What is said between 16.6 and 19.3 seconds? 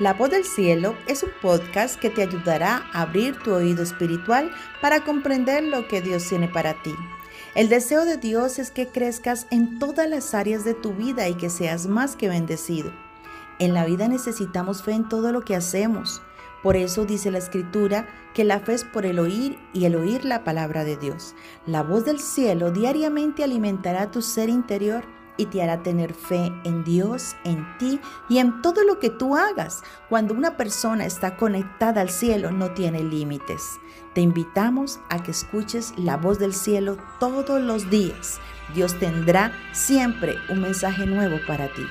Por eso dice la escritura que la fe es por el